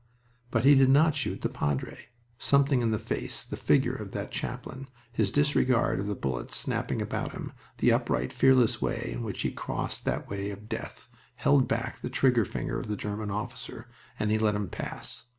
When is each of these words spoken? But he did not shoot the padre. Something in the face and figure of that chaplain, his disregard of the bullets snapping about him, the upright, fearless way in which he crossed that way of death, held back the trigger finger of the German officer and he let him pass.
But 0.49 0.63
he 0.63 0.73
did 0.73 0.89
not 0.89 1.15
shoot 1.15 1.41
the 1.43 1.47
padre. 1.49 2.07
Something 2.39 2.81
in 2.81 2.89
the 2.89 2.97
face 2.97 3.45
and 3.47 3.59
figure 3.59 3.93
of 3.93 4.13
that 4.13 4.31
chaplain, 4.31 4.87
his 5.11 5.31
disregard 5.31 5.99
of 5.99 6.07
the 6.07 6.15
bullets 6.15 6.55
snapping 6.55 7.03
about 7.03 7.33
him, 7.33 7.53
the 7.77 7.91
upright, 7.91 8.33
fearless 8.33 8.81
way 8.81 9.11
in 9.13 9.21
which 9.21 9.43
he 9.43 9.51
crossed 9.51 10.03
that 10.05 10.27
way 10.27 10.49
of 10.49 10.67
death, 10.67 11.07
held 11.35 11.67
back 11.67 11.99
the 12.01 12.09
trigger 12.09 12.45
finger 12.45 12.79
of 12.79 12.87
the 12.87 12.97
German 12.97 13.29
officer 13.29 13.89
and 14.19 14.31
he 14.31 14.39
let 14.39 14.55
him 14.55 14.69
pass. 14.69 15.25